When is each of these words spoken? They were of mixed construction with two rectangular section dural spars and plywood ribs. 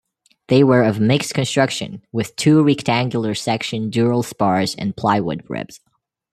They 0.47 0.63
were 0.63 0.81
of 0.81 0.99
mixed 0.99 1.35
construction 1.35 2.01
with 2.11 2.35
two 2.35 2.63
rectangular 2.63 3.35
section 3.35 3.91
dural 3.91 4.25
spars 4.25 4.73
and 4.73 4.97
plywood 4.97 5.43
ribs. 5.47 5.79